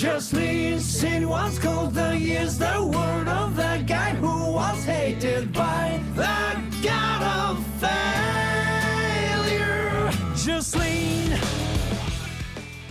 [0.00, 6.00] Just listen what's called the years, the word of the guy who was hated by
[6.14, 8.80] the god of failure.
[10.34, 11.38] Just lean.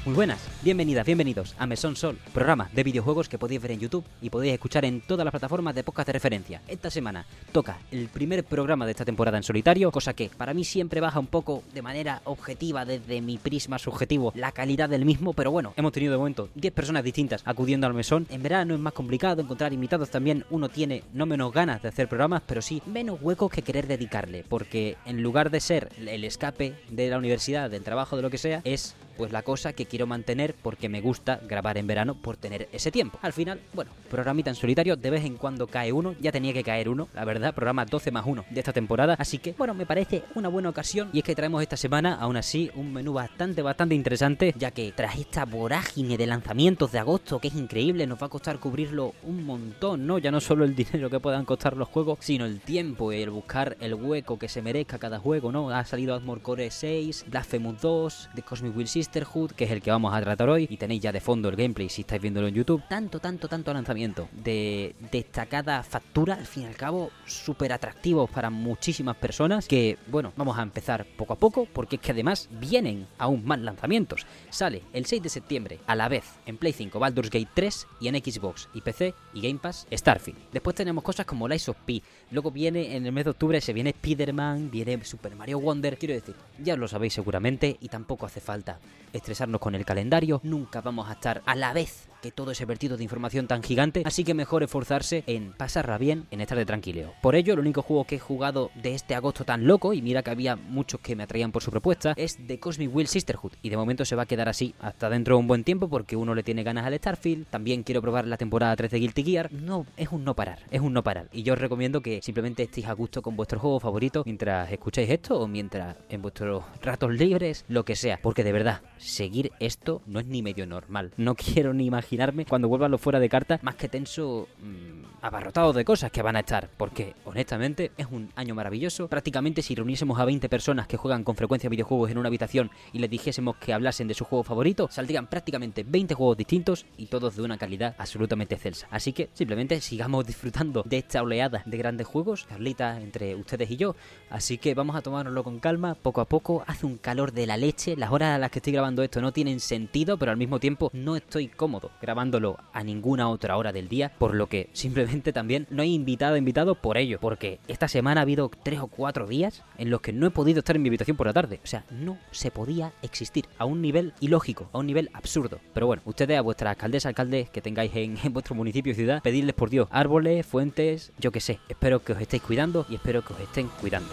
[0.05, 4.03] Muy buenas, bienvenidas, bienvenidos a Mesón Sol, programa de videojuegos que podéis ver en YouTube
[4.21, 6.61] y podéis escuchar en todas las plataformas de podcast de referencia.
[6.67, 10.65] Esta semana toca el primer programa de esta temporada en solitario, cosa que para mí
[10.65, 15.33] siempre baja un poco de manera objetiva desde mi prisma subjetivo la calidad del mismo,
[15.33, 18.27] pero bueno, hemos tenido de momento 10 personas distintas acudiendo al mesón.
[18.29, 22.09] En verano es más complicado encontrar invitados también, uno tiene no menos ganas de hacer
[22.09, 26.75] programas, pero sí menos huecos que querer dedicarle, porque en lugar de ser el escape
[26.89, 30.07] de la universidad, del trabajo, de lo que sea, es pues la cosa que quiero
[30.07, 33.19] mantener porque me gusta grabar en verano por tener ese tiempo.
[33.21, 36.63] Al final, bueno, programita en solitario, de vez en cuando cae uno, ya tenía que
[36.63, 39.85] caer uno, la verdad, programa 12 más 1 de esta temporada, así que bueno, me
[39.85, 43.61] parece una buena ocasión y es que traemos esta semana, aún así, un menú bastante,
[43.61, 48.21] bastante interesante, ya que tras esta vorágine de lanzamientos de agosto, que es increíble, nos
[48.21, 50.17] va a costar cubrirlo un montón, ¿no?
[50.19, 53.31] Ya no solo el dinero que puedan costar los juegos, sino el tiempo y el
[53.31, 55.71] buscar el hueco que se merezca cada juego, ¿no?
[55.71, 59.89] Ha salido Armor Core 6, Blasphemous 2, The Cosmic Will Sisterhood, que es el que
[59.89, 62.53] vamos a tratar hoy, y tenéis ya de fondo el gameplay si estáis viéndolo en
[62.53, 62.83] YouTube.
[62.87, 68.51] Tanto, tanto, tanto lanzamiento de destacada factura, al fin y al cabo, súper atractivos para
[68.51, 73.07] muchísimas personas, que, bueno, vamos a empezar poco a poco, porque es que además vienen
[73.17, 74.27] aún más lanzamientos.
[74.51, 78.07] Sale el 6 de septiembre, a la vez, en Play 5, Baldur's Gate 3, y
[78.09, 80.37] en Xbox y PC y Game Pass, Starfield.
[80.51, 82.03] Después tenemos cosas como Lies of P.
[82.29, 85.97] Luego viene en el mes de octubre, se viene Spider-Man, viene Super Mario Wonder.
[85.97, 88.77] Quiero decir, ya lo sabéis seguramente, y tampoco hace falta
[89.13, 90.41] estresarnos con el calendario.
[90.43, 94.03] Nunca vamos a estar a la vez que todo ese vertido de información tan gigante,
[94.05, 97.13] así que mejor esforzarse en pasarla bien, en estar de tranquileo.
[97.21, 100.23] Por ello, el único juego que he jugado de este agosto tan loco, y mira
[100.23, 103.69] que había muchos que me atraían por su propuesta, es The Cosmic Will Sisterhood, y
[103.69, 106.35] de momento se va a quedar así hasta dentro de un buen tiempo porque uno
[106.35, 109.85] le tiene ganas al Starfield, también quiero probar la temporada 3 de Guilty Gear, no,
[109.95, 112.87] es un no parar, es un no parar, y yo os recomiendo que simplemente estéis
[112.87, 117.65] a gusto con vuestro juego favorito mientras escucháis esto o mientras en vuestros ratos libres,
[117.67, 121.73] lo que sea, porque de verdad, seguir esto no es ni medio normal, no quiero
[121.73, 123.59] ni imaginar imaginarme cuando vuelvan los fuera de carta.
[123.61, 128.31] Más que tenso mmm, abarrotado de cosas que van a estar porque honestamente es un
[128.35, 129.07] año maravilloso.
[129.07, 132.99] Prácticamente si reuniésemos a 20 personas que juegan con frecuencia videojuegos en una habitación y
[132.99, 137.35] les dijésemos que hablasen de su juego favorito saldrían prácticamente 20 juegos distintos y todos
[137.35, 142.07] de una calidad absolutamente excelsa así que simplemente sigamos disfrutando de esta oleada de grandes
[142.07, 143.95] juegos Carlita entre ustedes y yo.
[144.29, 146.63] Así que vamos a tomárnoslo con calma poco a poco.
[146.67, 147.95] Hace un calor de la leche.
[147.95, 150.89] Las horas a las que estoy grabando esto no tienen sentido pero al mismo tiempo
[150.93, 155.67] no estoy cómodo grabándolo a ninguna otra hora del día, por lo que simplemente también
[155.69, 159.63] no he invitado invitado por ello, porque esta semana ha habido tres o cuatro días
[159.77, 161.85] en los que no he podido estar en mi habitación por la tarde, o sea,
[161.91, 165.59] no se podía existir a un nivel ilógico, a un nivel absurdo.
[165.73, 169.55] Pero bueno, ustedes a vuestras alcaldes, alcaldes que tengáis en, vuestro municipio o ciudad, pedirles
[169.55, 173.33] por Dios árboles, fuentes, yo que sé, espero que os estéis cuidando y espero que
[173.33, 174.09] os estén cuidando.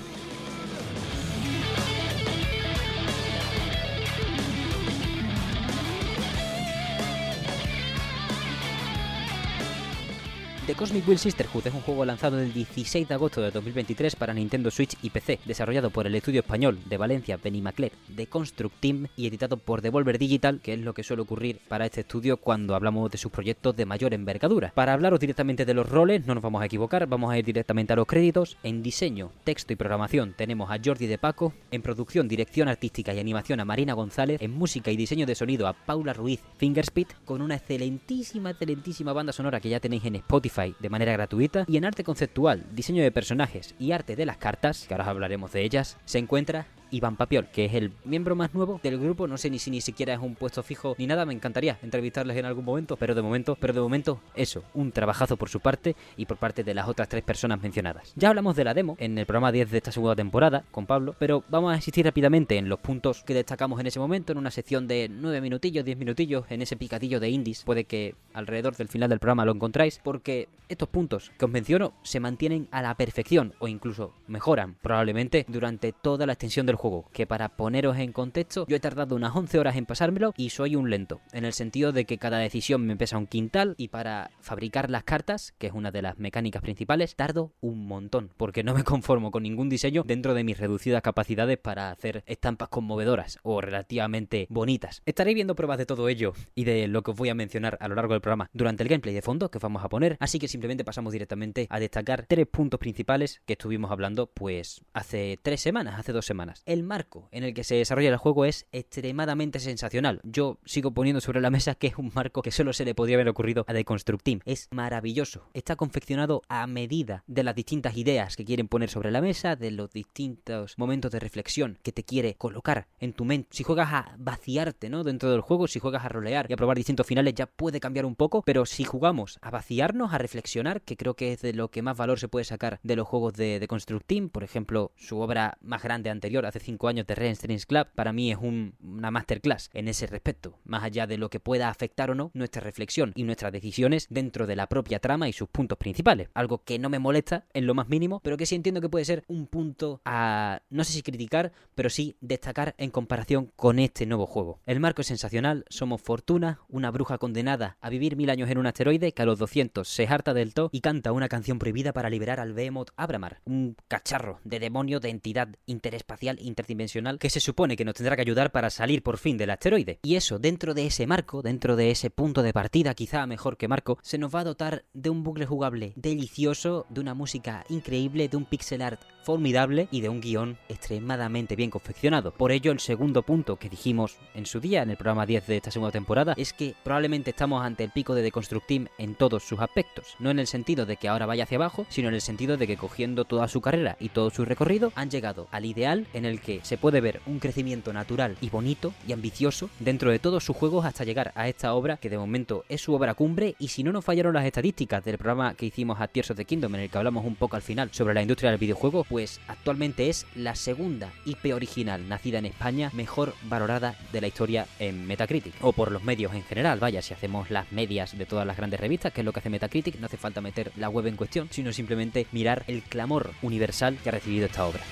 [10.66, 14.34] The Cosmic Will Sisterhood es un juego lanzado el 16 de agosto de 2023 para
[14.34, 19.06] Nintendo Switch y PC, desarrollado por el estudio español de Valencia Benimaclet de Construct Team
[19.14, 22.74] y editado por Devolver Digital, que es lo que suele ocurrir para este estudio cuando
[22.74, 24.72] hablamos de sus proyectos de mayor envergadura.
[24.74, 27.92] Para hablaros directamente de los roles, no nos vamos a equivocar, vamos a ir directamente
[27.92, 28.56] a los créditos.
[28.64, 33.20] En diseño, texto y programación tenemos a Jordi de Paco, en producción, dirección artística y
[33.20, 37.40] animación a Marina González, en música y diseño de sonido a Paula Ruiz Fingerspit, con
[37.40, 41.84] una excelentísima, excelentísima banda sonora que ya tenéis en Spotify de manera gratuita y en
[41.84, 45.98] arte conceptual, diseño de personajes y arte de las cartas, que ahora hablaremos de ellas,
[46.06, 49.26] se encuentra Iván Papiol, que es el miembro más nuevo del grupo.
[49.26, 51.26] No sé ni si ni siquiera es un puesto fijo ni nada.
[51.26, 55.36] Me encantaría entrevistarles en algún momento, pero de momento, pero de momento, eso, un trabajazo
[55.36, 58.12] por su parte y por parte de las otras tres personas mencionadas.
[58.16, 61.14] Ya hablamos de la demo en el programa 10 de esta segunda temporada con Pablo,
[61.18, 64.50] pero vamos a insistir rápidamente en los puntos que destacamos en ese momento, en una
[64.50, 67.62] sección de 9 minutillos, 10 minutillos, en ese picadillo de indies.
[67.64, 71.94] Puede que alrededor del final del programa lo encontráis, porque estos puntos que os menciono
[72.02, 77.08] se mantienen a la perfección o incluso mejoran probablemente durante toda la extensión del juego,
[77.12, 80.76] que para poneros en contexto, yo he tardado unas 11 horas en pasármelo y soy
[80.76, 84.30] un lento, en el sentido de que cada decisión me pesa un quintal y para
[84.40, 88.74] fabricar las cartas, que es una de las mecánicas principales, tardo un montón, porque no
[88.74, 93.60] me conformo con ningún diseño dentro de mis reducidas capacidades para hacer estampas conmovedoras o
[93.60, 95.02] relativamente bonitas.
[95.06, 97.88] Estaré viendo pruebas de todo ello y de lo que os voy a mencionar a
[97.88, 100.48] lo largo del programa durante el gameplay de fondo que vamos a poner, así que
[100.48, 105.98] simplemente pasamos directamente a destacar tres puntos principales que estuvimos hablando pues hace tres semanas,
[105.98, 106.62] hace dos semanas.
[106.66, 110.20] El marco en el que se desarrolla el juego es extremadamente sensacional.
[110.24, 113.14] Yo sigo poniendo sobre la mesa que es un marco que solo se le podría
[113.14, 114.40] haber ocurrido a The Construct Team.
[114.44, 115.48] Es maravilloso.
[115.54, 119.70] Está confeccionado a medida de las distintas ideas que quieren poner sobre la mesa, de
[119.70, 123.48] los distintos momentos de reflexión que te quiere colocar en tu mente.
[123.52, 125.04] Si juegas a vaciarte, ¿no?
[125.04, 128.06] Dentro del juego, si juegas a rolear y a probar distintos finales, ya puede cambiar
[128.06, 128.42] un poco.
[128.42, 131.96] Pero si jugamos a vaciarnos, a reflexionar, que creo que es de lo que más
[131.96, 135.58] valor se puede sacar de los juegos de, The Construct Team, por ejemplo, su obra
[135.60, 139.70] más grande anterior, hace 5 años, de Ren Strings Club, para mí es una masterclass
[139.74, 140.58] en ese respecto.
[140.64, 144.46] Más allá de lo que pueda afectar o no nuestra reflexión y nuestras decisiones dentro
[144.46, 146.28] de la propia trama y sus puntos principales.
[146.34, 149.04] Algo que no me molesta en lo más mínimo, pero que sí entiendo que puede
[149.04, 154.06] ser un punto a, no sé si criticar, pero sí destacar en comparación con este
[154.06, 154.60] nuevo juego.
[154.66, 158.66] El marco es sensacional, somos Fortuna, una bruja condenada a vivir mil años en un
[158.66, 162.10] asteroide que a los 200 se harta del todo y canta una canción prohibida para
[162.10, 167.76] liberar al Behemoth Abramar, un cacharro de demonio de entidad interespacial interdimensional que se supone
[167.76, 169.98] que nos tendrá que ayudar para salir por fin del asteroide.
[170.02, 173.68] Y eso, dentro de ese marco, dentro de ese punto de partida, quizá mejor que
[173.68, 178.28] Marco, se nos va a dotar de un bucle jugable delicioso, de una música increíble,
[178.28, 182.30] de un pixel art formidable y de un guion extremadamente bien confeccionado.
[182.30, 185.56] Por ello, el segundo punto que dijimos en su día, en el programa 10 de
[185.56, 189.42] esta segunda temporada, es que probablemente estamos ante el pico de Deconstruct Team en todos
[189.42, 190.14] sus aspectos.
[190.20, 192.68] No en el sentido de que ahora vaya hacia abajo, sino en el sentido de
[192.68, 196.35] que cogiendo toda su carrera y todo su recorrido, han llegado al ideal en el
[196.40, 200.56] que se puede ver un crecimiento natural y bonito y ambicioso dentro de todos sus
[200.56, 203.82] juegos hasta llegar a esta obra que de momento es su obra cumbre y si
[203.82, 206.82] no nos fallaron las estadísticas del programa que hicimos a Tears of the Kingdom en
[206.82, 210.26] el que hablamos un poco al final sobre la industria del videojuego, pues actualmente es
[210.34, 215.72] la segunda IP original nacida en España mejor valorada de la historia en Metacritic o
[215.72, 219.12] por los medios en general, vaya, si hacemos las medias de todas las grandes revistas,
[219.12, 221.72] que es lo que hace Metacritic, no hace falta meter la web en cuestión, sino
[221.72, 224.82] simplemente mirar el clamor universal que ha recibido esta obra.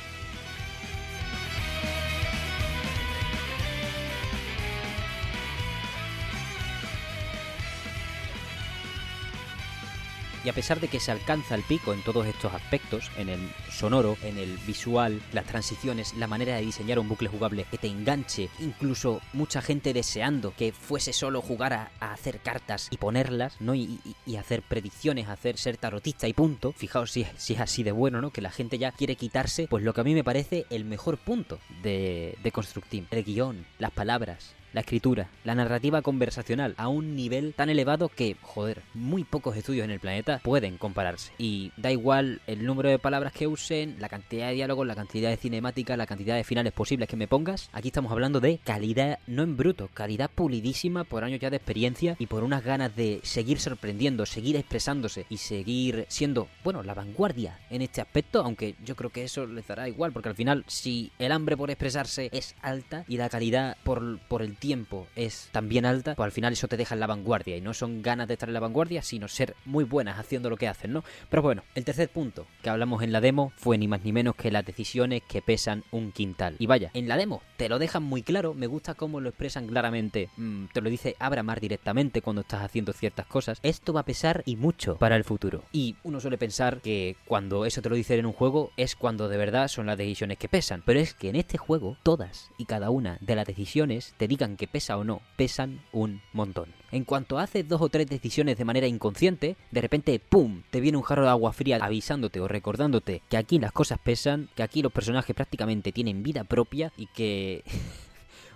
[10.44, 13.40] Y a pesar de que se alcanza el pico en todos estos aspectos, en el
[13.70, 17.86] sonoro, en el visual, las transiciones, la manera de diseñar un bucle jugable que te
[17.86, 23.74] enganche, incluso mucha gente deseando que fuese solo jugar a, hacer cartas y ponerlas, ¿no?
[23.74, 24.00] Y,
[24.38, 26.72] hacer predicciones, hacer ser tarotista y punto.
[26.72, 28.30] Fijaos si, es así de bueno, ¿no?
[28.30, 31.16] Que la gente ya quiere quitarse, pues lo que a mí me parece el mejor
[31.18, 32.52] punto de, de.
[33.10, 38.36] El guion, las palabras, la escritura, la narrativa conversacional a un nivel tan elevado que,
[38.42, 41.32] joder, muy pocos estudios en el planeta pueden compararse.
[41.38, 45.30] Y da igual el número de palabras que usen, la cantidad de diálogos, la cantidad
[45.30, 47.70] de cinemática, la cantidad de finales posibles que me pongas.
[47.72, 52.16] Aquí estamos hablando de calidad, no en bruto, calidad pulidísima por años ya de experiencia
[52.18, 57.60] y por unas ganas de seguir sorprendiendo, seguir expresándose y seguir siendo, bueno, la vanguardia
[57.70, 61.12] en este aspecto, aunque yo creo que eso les dará igual, porque al final si
[61.20, 64.63] el hambre por expresarse es alta y la calidad por, por el tiempo
[65.16, 67.56] es también alta, pues al final eso te deja en la vanguardia.
[67.56, 70.56] Y no son ganas de estar en la vanguardia, sino ser muy buenas haciendo lo
[70.56, 71.04] que hacen, ¿no?
[71.28, 74.36] Pero bueno, el tercer punto que hablamos en la demo fue ni más ni menos
[74.36, 76.56] que las decisiones que pesan un quintal.
[76.58, 79.66] Y vaya, en la demo te lo dejan muy claro, me gusta cómo lo expresan
[79.66, 83.58] claramente, mm, te lo dice Abramar directamente cuando estás haciendo ciertas cosas.
[83.62, 85.62] Esto va a pesar y mucho para el futuro.
[85.72, 89.28] Y uno suele pensar que cuando eso te lo dicen en un juego es cuando
[89.28, 90.82] de verdad son las decisiones que pesan.
[90.84, 94.53] Pero es que en este juego todas y cada una de las decisiones te digan
[94.56, 96.72] que pesa o no, pesan un montón.
[96.90, 100.98] En cuanto haces dos o tres decisiones de manera inconsciente, de repente, ¡pum!, te viene
[100.98, 104.82] un jarro de agua fría avisándote o recordándote que aquí las cosas pesan, que aquí
[104.82, 107.64] los personajes prácticamente tienen vida propia y que...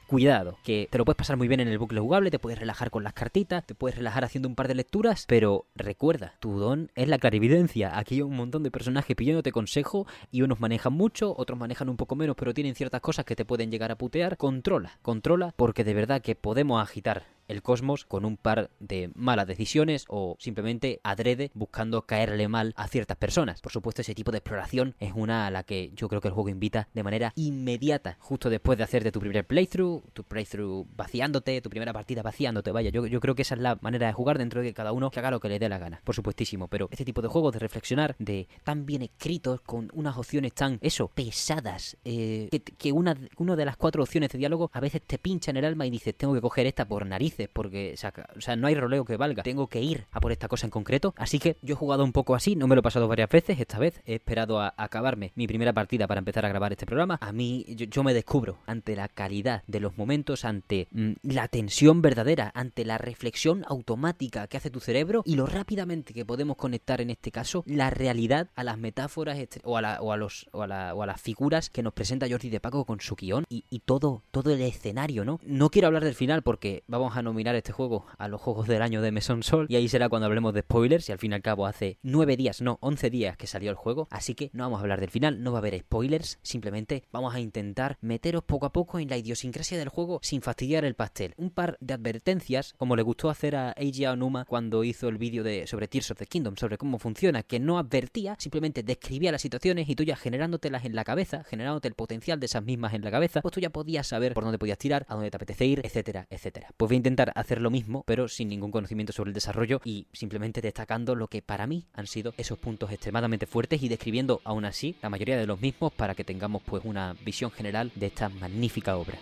[0.08, 2.90] cuidado, que te lo puedes pasar muy bien en el bucle jugable, te puedes relajar
[2.90, 6.90] con las cartitas, te puedes relajar haciendo un par de lecturas, pero recuerda, tu don
[6.94, 7.96] es la clarividencia.
[7.98, 11.98] Aquí hay un montón de personajes pidiéndote consejo y unos manejan mucho, otros manejan un
[11.98, 14.38] poco menos, pero tienen ciertas cosas que te pueden llegar a putear.
[14.38, 19.46] Controla, controla, porque de verdad que podemos agitar el cosmos con un par de malas
[19.46, 23.60] decisiones o simplemente adrede buscando caerle mal a ciertas personas.
[23.60, 26.34] Por supuesto, ese tipo de exploración es una a la que yo creo que el
[26.34, 31.60] juego invita de manera inmediata, justo después de hacerte tu primer playthrough, tu playthrough vaciándote,
[31.60, 32.70] tu primera partida vaciándote.
[32.70, 34.92] Vaya, yo, yo creo que esa es la manera de jugar dentro de que cada
[34.92, 36.68] uno que haga lo que le dé la gana, por supuestísimo.
[36.68, 40.78] Pero este tipo de juegos de reflexionar, de tan bien escritos, con unas opciones tan,
[40.82, 45.02] eso, pesadas, eh, que, que una, una de las cuatro opciones de diálogo a veces
[45.02, 47.94] te pincha en el alma y dices, tengo que coger esta por nariz porque
[48.36, 49.44] o sea, no hay roleo que valga.
[49.44, 51.14] Tengo que ir a por esta cosa en concreto.
[51.16, 53.60] Así que yo he jugado un poco así, no me lo he pasado varias veces.
[53.60, 57.18] Esta vez he esperado a acabarme mi primera partida para empezar a grabar este programa.
[57.20, 62.02] A mí, yo, me descubro ante la calidad de los momentos, ante mm, la tensión
[62.02, 67.00] verdadera, ante la reflexión automática que hace tu cerebro y lo rápidamente que podemos conectar
[67.00, 71.06] en este caso la realidad a las metáforas o a, o a los, o a,
[71.06, 74.60] las figuras que nos presenta Jordi de Paco con su guion y, todo, todo el
[74.62, 75.40] escenario, ¿no?
[75.44, 78.80] No quiero hablar del final porque vamos a nominar este juego a los juegos del
[78.80, 81.34] año de Mesón Sol y ahí será cuando hablemos de spoilers y al fin y
[81.34, 84.64] al cabo hace nueve días, no, once días que salió el juego, así que no
[84.64, 88.44] vamos a hablar del final, no va a haber spoilers, simplemente vamos a intentar meteros
[88.44, 91.34] poco a poco en la idiosincrasia del juego sin fastidiar el pastel.
[91.36, 95.44] Un par de advertencias, como le gustó hacer a Eiji Aonuma cuando hizo el vídeo
[95.44, 99.42] de sobre Tears of the Kingdom, sobre cómo funciona, que no advertía, simplemente describía las
[99.42, 103.02] situaciones y tú ya generándotelas en la cabeza, generándote el potencial de esas mismas en
[103.02, 105.66] la cabeza, pues tú ya podías saber por dónde podías tirar, a dónde te apetece
[105.66, 106.68] ir, etcétera, etcétera.
[106.76, 110.06] Pues voy a intentar hacer lo mismo, pero sin ningún conocimiento sobre el desarrollo y
[110.12, 114.64] simplemente destacando lo que para mí han sido esos puntos extremadamente fuertes y describiendo aún
[114.64, 118.28] así la mayoría de los mismos para que tengamos pues una visión general de esta
[118.28, 119.18] magnífica obra.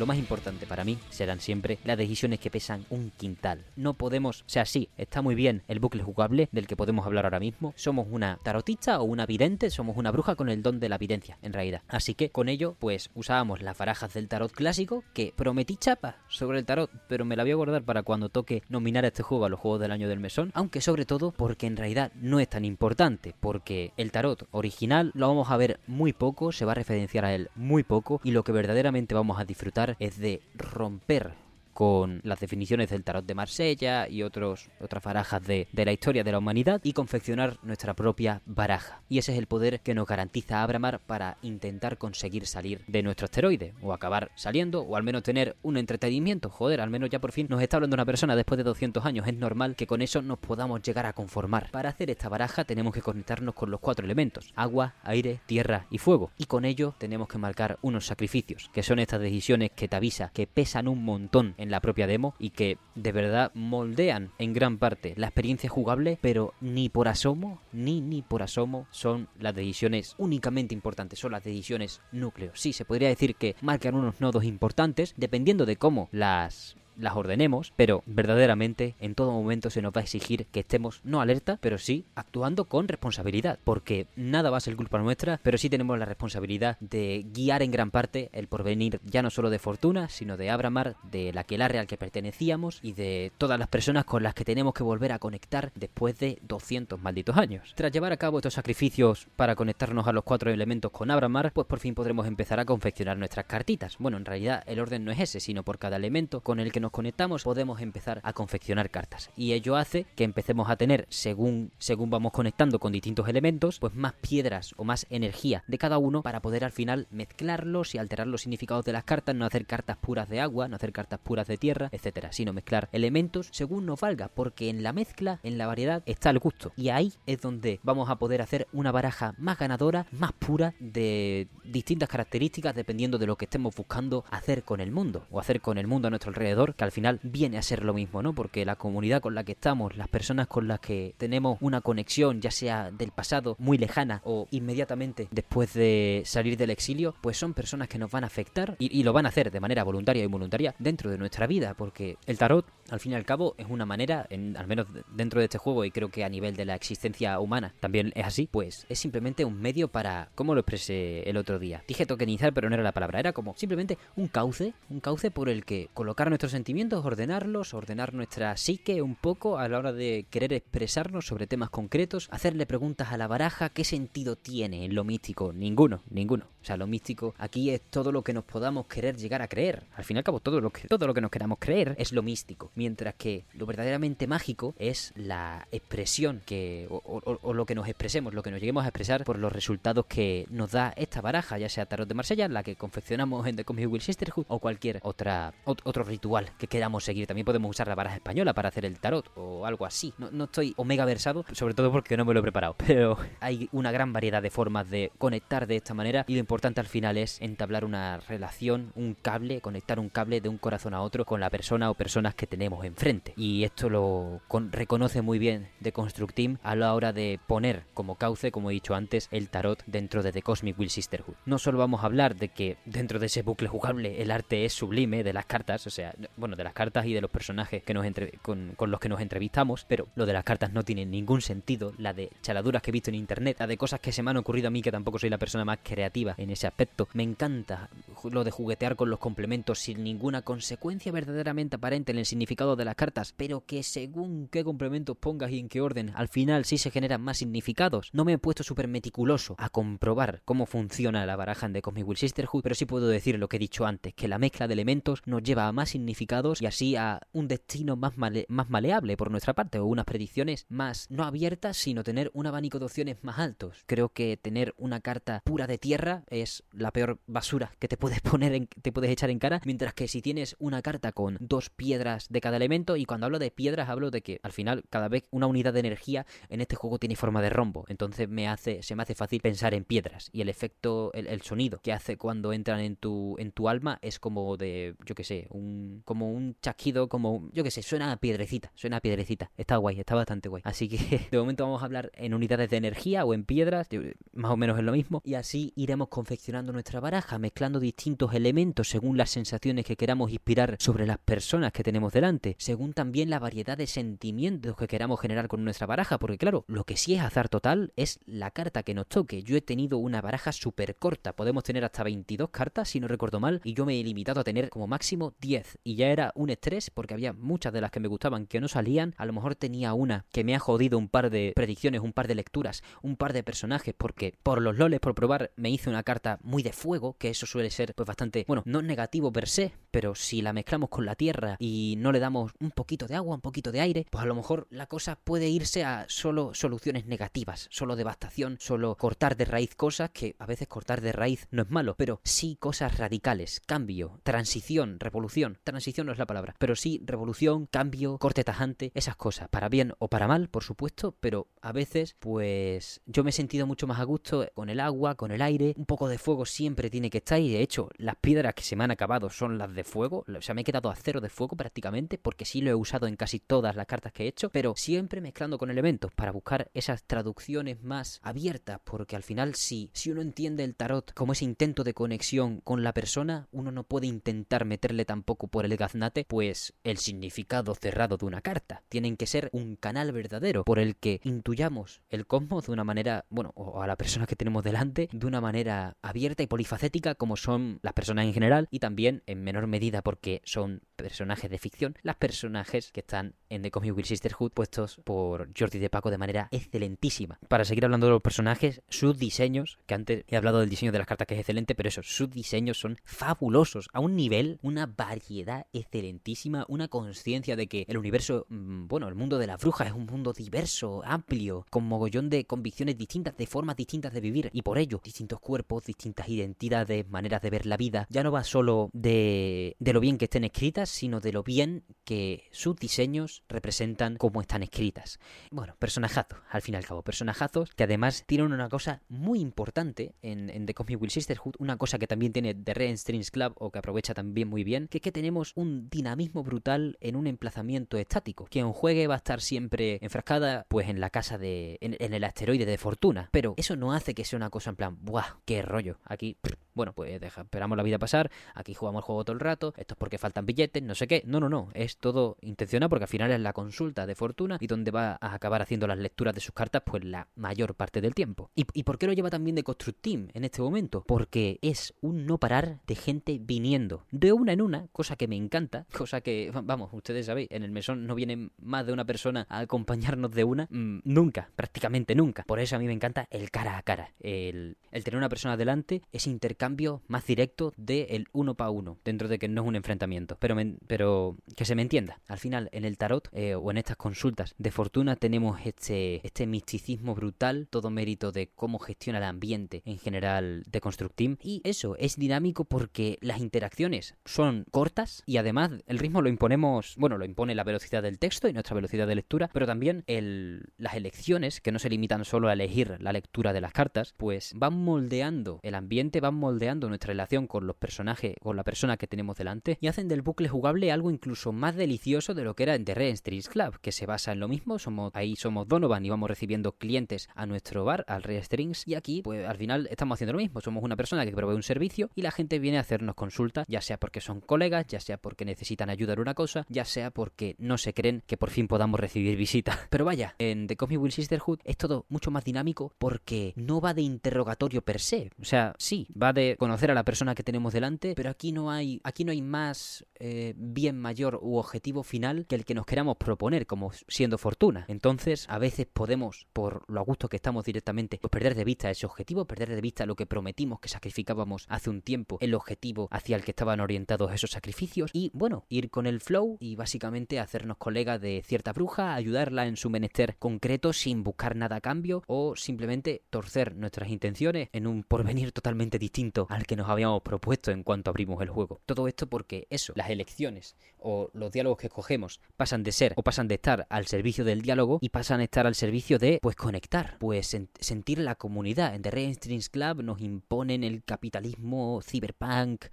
[0.00, 3.66] Lo más importante para mí serán siempre las decisiones que pesan un quintal.
[3.76, 7.26] No podemos, o sea, sí, está muy bien el bucle jugable del que podemos hablar
[7.26, 7.74] ahora mismo.
[7.76, 11.36] Somos una tarotista o una vidente, somos una bruja con el don de la videncia,
[11.42, 11.82] en realidad.
[11.86, 16.58] Así que con ello, pues usábamos las barajas del tarot clásico, que prometí chapa sobre
[16.58, 19.50] el tarot, pero me la voy a guardar para cuando toque nominar este juego a
[19.50, 22.64] los juegos del año del mesón, aunque sobre todo porque en realidad no es tan
[22.64, 27.26] importante, porque el tarot original lo vamos a ver muy poco, se va a referenciar
[27.26, 31.34] a él muy poco, y lo que verdaderamente vamos a disfrutar es de romper
[31.72, 36.32] con las definiciones del tarot de Marsella y otros, otras barajas de, la historia de
[36.32, 39.02] la humanidad y confeccionar nuestra propia baraja.
[39.08, 43.24] Y ese es el poder que nos garantiza Abramar para intentar conseguir salir de nuestro
[43.24, 46.50] asteroide, o acabar saliendo, o al menos tener un entretenimiento.
[46.50, 49.26] Joder, al menos ya por fin nos está hablando una persona después de 200 años.
[49.26, 51.70] Es normal que con eso nos podamos llegar a conformar.
[51.70, 55.98] Para hacer esta baraja tenemos que conectarnos con los cuatro elementos, agua, aire, tierra y
[55.98, 56.30] fuego.
[56.36, 60.30] Y con ello tenemos que marcar unos sacrificios, que son estas decisiones que te avisa
[60.32, 64.78] que pesan un montón en la propia demo y que de verdad moldean en gran
[64.78, 70.14] parte la experiencia jugable, pero ni por asomo, ni ni por asomo son las decisiones
[70.18, 72.50] únicamente importantes, son las decisiones núcleo.
[72.54, 77.72] Sí, se podría decir que marcan unos nodos importantes dependiendo de cómo las las ordenemos,
[77.76, 81.78] pero verdaderamente en todo momento se nos va a exigir que estemos no alerta, pero
[81.78, 86.04] sí actuando con responsabilidad, porque nada va a ser culpa nuestra, pero sí tenemos la
[86.04, 90.50] responsabilidad de guiar en gran parte el porvenir ya no solo de Fortuna, sino de
[90.50, 94.44] Abramar, de la que al que pertenecíamos y de todas las personas con las que
[94.44, 97.72] tenemos que volver a conectar después de 200 malditos años.
[97.76, 101.66] Tras llevar a cabo estos sacrificios para conectarnos a los cuatro elementos con Abramar, pues
[101.66, 103.96] por fin podremos empezar a confeccionar nuestras cartitas.
[103.98, 106.80] Bueno, en realidad el orden no es ese, sino por cada elemento con el que
[106.80, 109.30] nos conectamos podemos empezar a confeccionar cartas.
[109.36, 113.94] Y ello hace que empecemos a tener, según, según vamos conectando con distintos elementos, pues
[113.94, 118.26] más piedras o más energía de cada uno para poder al final mezclarlos y alterar
[118.26, 121.46] los significados de las cartas, no hacer cartas puras de agua, no hacer cartas puras
[121.46, 125.66] de tierra, etcétera, sino mezclar elementos según nos valga, porque en la mezcla, en la
[125.66, 126.72] variedad, está el gusto.
[126.76, 131.48] Y ahí es donde vamos a poder hacer una baraja más ganadora, más pura, de
[131.64, 135.78] distintas características, dependiendo de lo que estemos buscando hacer con el mundo, o hacer con
[135.78, 138.34] el mundo a nuestro alrededor, que al final viene a ser lo mismo, ¿no?
[138.34, 142.40] Porque la comunidad con la que estamos, las personas con las que tenemos una conexión,
[142.40, 147.52] ya sea del pasado muy lejana o inmediatamente después de salir del exilio, pues son
[147.52, 150.24] personas que nos van a afectar y, lo van a hacer de manera voluntaria y
[150.24, 153.84] involuntaria dentro de nuestra vida, porque el tarot, al fin y al cabo, es una
[153.84, 157.38] manera, al menos dentro de este juego y creo que a nivel de la existencia
[157.40, 161.58] humana también es así, pues es simplemente un medio para, ¿cómo lo expresé el otro
[161.58, 161.84] día?
[161.86, 165.50] Dije tokenizar, pero no era la palabra, era como simplemente un cauce, un cauce por
[165.50, 170.26] el que colocar nuestros sentimientos ordenarlos, ordenar nuestra psique un poco a la hora de
[170.28, 175.02] querer expresarnos sobre temas concretos, hacerle preguntas a la baraja, ¿qué sentido tiene en lo
[175.02, 175.54] místico?
[175.54, 176.48] Ninguno, ninguno.
[176.62, 179.84] O sea, lo místico aquí es todo lo que nos podamos querer llegar a creer.
[179.96, 182.12] Al fin y al cabo, todo lo que, todo lo que nos queramos creer es
[182.12, 182.70] lo místico.
[182.74, 188.42] Mientras que lo verdaderamente mágico es la expresión que, o, lo que nos expresemos, lo
[188.42, 191.86] que nos lleguemos a expresar por los resultados que nos da esta baraja, ya sea
[191.86, 196.04] Tarot de Marsella, la que confeccionamos en The Comic Will Sisterhood, o cualquier otra, otro
[196.04, 197.26] ritual que queramos seguir.
[197.26, 200.12] También podemos usar la baraja española para hacer el tarot o algo así.
[200.18, 202.74] No, no estoy omega versado, sobre todo porque no me lo he preparado.
[202.86, 206.80] Pero hay una gran variedad de formas de conectar de esta manera y lo importante
[206.80, 211.00] al final es entablar una relación, un cable, conectar un cable de un corazón a
[211.00, 213.34] otro con la persona o personas que tenemos enfrente.
[213.36, 214.40] Y esto lo
[214.72, 218.74] reconoce muy bien The Construct Team a la hora de poner como cauce, como he
[218.74, 221.36] dicho antes, el tarot dentro de The Cosmic Will Sisterhood.
[221.46, 224.72] No solo vamos a hablar de que dentro de ese bucle jugable el arte es
[224.72, 227.94] sublime de las cartas, o sea, bueno, de las cartas y de los personajes que
[227.94, 228.04] nos
[228.42, 231.92] con, con, los que nos entrevistamos, pero lo de las cartas no tiene ningún sentido,
[231.96, 234.36] la de chaladuras que he visto en internet, la de cosas que se me han
[234.36, 237.08] ocurrido a mí que tampoco soy la persona más creativa en ese aspecto.
[237.12, 237.88] Me encanta
[238.30, 242.84] lo de juguetear con los complementos sin ninguna consecuencia verdaderamente aparente en el significado de
[242.84, 246.78] las cartas, pero que según qué complementos pongas y en qué orden, al final sí
[246.78, 248.10] se generan más significados.
[248.12, 252.16] No me he puesto súper meticuloso a comprobar cómo funciona la baraja de Cosmic Will
[252.16, 255.22] Sisterhood, pero sí puedo decir lo que he dicho antes, que la mezcla de elementos
[255.26, 259.54] nos lleva a más significados y así a un destino más, más maleable por nuestra
[259.54, 263.84] parte, o unas predicciones más no abiertas, sino tener un abanico de opciones más altos.
[263.86, 268.20] Creo que tener una carta pura de tierra es la peor basura que te puedes
[268.22, 271.70] poner en, te puedes echar en cara, mientras que si tienes una carta con dos
[271.70, 275.08] piedras de cada elemento, y cuando hablo de piedras hablo de que al final cada
[275.08, 278.82] vez una unidad de energía en este juego tiene forma de rombo, entonces me hace,
[278.82, 282.52] se me hace fácil pensar en piedras, y el efecto, el, sonido que hace cuando
[282.52, 286.56] entran en tu, en tu alma es como de, yo que sé, un, como un
[286.60, 290.48] chasquido, como, yo que sé, suena a piedrecita, suena a piedrecita, está guay, está bastante
[290.48, 290.98] guay, así que
[291.30, 293.88] de momento vamos a hablar en unidades de energía o en piedras,
[294.32, 298.90] más o menos es lo mismo, y así iremos confeccionando nuestra baraja, mezclando distintos elementos
[298.90, 303.38] según las sensaciones que queramos inspirar sobre las personas que tenemos delante, según también la
[303.38, 307.22] variedad de sentimientos que queramos generar con nuestra baraja, porque claro, lo que sí es
[307.22, 309.42] azar total es la carta que nos toque.
[309.42, 313.40] Yo he tenido una baraja súper corta, podemos tener hasta 22 cartas si no recuerdo
[313.40, 316.50] mal, y yo me he limitado a tener como máximo 10, y ya era un
[316.50, 319.54] estrés porque había muchas de las que me gustaban que no salían, a lo mejor
[319.54, 323.16] tenía una que me ha jodido un par de predicciones, un par de lecturas, un
[323.16, 326.09] par de personajes, porque por los loles, por probar, me hice una carta
[326.42, 330.14] muy de fuego, que eso suele ser pues bastante, bueno, no negativo per se, pero
[330.14, 333.40] si la mezclamos con la tierra y no le damos un poquito de agua, un
[333.40, 337.68] poquito de aire, pues a lo mejor la cosa puede irse a solo soluciones negativas,
[337.70, 341.70] solo devastación, solo cortar de raíz cosas que a veces cortar de raíz no es
[341.70, 345.58] malo, pero sí cosas radicales, cambio, transición, revolución.
[345.64, 349.94] Transición no es la palabra, pero sí revolución, cambio, corte tajante, esas cosas, para bien
[349.98, 354.00] o para mal, por supuesto, pero a veces pues yo me he sentido mucho más
[354.00, 357.18] a gusto con el agua, con el aire, un poco de fuego siempre tiene que
[357.18, 360.24] estar y de hecho las piedras que se me han acabado son las de fuego,
[360.26, 363.06] o sea, me he quedado a cero de fuego prácticamente porque sí lo he usado
[363.06, 366.70] en casi todas las cartas que he hecho, pero siempre mezclando con elementos para buscar
[366.74, 371.44] esas traducciones más abiertas, porque al final si, si uno entiende el tarot como ese
[371.44, 376.24] intento de conexión con la persona, uno no puede intentar meterle tampoco por el gaznate,
[376.26, 378.82] pues el significado cerrado de una carta.
[378.88, 383.26] Tienen que ser un canal verdadero por el que intuyamos el cosmos de una manera,
[383.30, 387.36] bueno, o a la persona que tenemos delante, de una manera abierta y polifacética como
[387.36, 391.96] son las personas en general y también en menor medida porque son personajes de ficción,
[392.02, 396.18] las personajes que están en The Comic Will Sisterhood puestos por Jordi de Paco de
[396.18, 397.38] manera excelentísima.
[397.48, 400.98] Para seguir hablando de los personajes, sus diseños, que antes he hablado del diseño de
[400.98, 404.86] las cartas que es excelente, pero eso, sus diseños son fabulosos, a un nivel, una
[404.86, 409.88] variedad excelentísima, una conciencia de que el universo, mm, bueno, el mundo de las brujas
[409.88, 414.50] es un mundo diverso, amplio, con mogollón de convicciones distintas, de formas distintas de vivir,
[414.52, 418.44] y por ello, distintos cuerpos, distintas identidades, maneras de ver la vida, ya no va
[418.44, 424.16] solo de, lo bien que estén escritas, sino de lo bien que sus diseños representan
[424.16, 425.18] como están escritas.
[425.50, 430.14] Bueno, personajazos, al fin y al cabo, personajazos que además tienen una cosa muy importante
[430.22, 433.70] en, The Comic Will Sisterhood, una cosa que también tiene The Red Strings Club o
[433.70, 437.96] que aprovecha también muy bien, que es que tenemos un dinamismo brutal en un emplazamiento
[437.96, 438.46] estático.
[438.50, 441.78] Quien juegue va a estar siempre enfrascada pues en la casa de...
[441.80, 444.98] en, el asteroide de fortuna, pero eso no hace que sea una cosa en plan,
[445.00, 445.38] ¡buah!
[445.44, 445.98] ¡Qué rollo!
[446.04, 446.36] Aquí
[446.74, 449.94] bueno, pues deja, esperamos la vida pasar, aquí jugamos el juego todo el rato, esto
[449.94, 451.22] es porque faltan billetes, no sé qué.
[451.26, 454.66] No, no, no, es todo intencional porque al final es la consulta de fortuna y
[454.66, 458.14] donde va a acabar haciendo las lecturas de sus cartas pues la mayor parte del
[458.14, 458.50] tiempo.
[458.54, 461.04] ¿Y, por qué lo lleva también de Construct Team en este momento?
[461.06, 465.36] Porque es un no parar de gente viniendo de una en una, cosa que me
[465.36, 469.46] encanta, cosa que, vamos, ustedes sabéis, en el mesón no viene más de una persona
[469.48, 472.44] a acompañarnos de una, mm, nunca, prácticamente nunca.
[472.44, 475.49] Por eso a mí me encanta el cara a cara, el, el tener una persona
[475.56, 479.76] delante, ese intercambio más directo del uno para uno, dentro de que no es un
[479.76, 480.36] enfrentamiento.
[480.38, 482.20] Pero me, pero que se me entienda.
[482.28, 486.46] Al final, en el tarot eh, o en estas consultas de fortuna tenemos este, este
[486.46, 491.36] misticismo brutal, todo mérito de cómo gestiona el ambiente en general de Constructim.
[491.42, 496.94] Y eso es dinámico porque las interacciones son cortas y además el ritmo lo imponemos,
[496.96, 500.72] bueno, lo impone la velocidad del texto y nuestra velocidad de lectura, pero también el,
[500.76, 504.52] las elecciones, que no se limitan solo a elegir la lectura de las cartas, pues
[504.54, 509.06] van moldeando el ambiente, van moldeando nuestra relación con los personajes, con la persona que
[509.06, 512.74] tenemos delante y hacen del bucle jugable algo incluso más delicioso de lo que era
[512.74, 516.04] en The Red Strings Club, que se basa en lo mismo, somos ahí somos Donovan
[516.04, 519.88] y vamos recibiendo clientes a nuestro bar, al Red Strings, y aquí pues al final
[519.90, 522.78] estamos haciendo lo mismo, somos una persona que provee un servicio y la gente viene
[522.78, 526.34] a hacernos consultas, ya sea porque son colegas, ya sea porque necesitan ayuda en una
[526.34, 529.78] cosa, ya sea porque no se creen que por fin podamos recibir visitas.
[529.90, 533.94] Pero vaya, en The Coffee Will Sisterhood es todo mucho más dinámico porque no va
[533.94, 537.72] de interrogatorio per se, o sea, sí, va de conocer a la persona que tenemos
[537.72, 542.46] delante, pero aquí no hay, aquí no hay más eh, bien mayor u objetivo final
[542.46, 544.84] que el que nos queramos proponer, como siendo fortuna.
[544.88, 548.90] Entonces, a veces podemos, por lo a gusto que estamos directamente, pues perder de vista
[548.90, 553.08] ese objetivo, perder de vista lo que prometimos que sacrificábamos hace un tiempo, el objetivo
[553.10, 557.40] hacia el que estaban orientados esos sacrificios, y bueno, ir con el flow y básicamente
[557.40, 562.22] hacernos colegas de cierta bruja, ayudarla en su menester concreto sin buscar nada a cambio,
[562.26, 567.70] o simplemente torcer nuestras intenciones en un porvenir totalmente distinto al que nos habíamos propuesto
[567.70, 568.80] en cuanto abrimos el juego.
[568.86, 573.22] Todo esto porque eso, las elecciones o los diálogos que escogemos pasan de ser o
[573.22, 576.56] pasan de estar al servicio del diálogo y pasan a estar al servicio de pues
[576.56, 578.94] conectar, pues sentir la comunidad.
[578.94, 582.86] En The Red Strings Club nos imponen el capitalismo cyberpunk